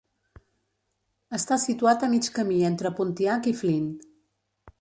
[1.39, 3.89] Està situat a mig camí entre Pontiac i Flint.